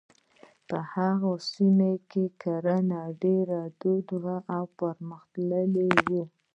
[0.67, 6.23] په هغو سیمو کې کرنه ډېره دود وه او پرمختللې وه.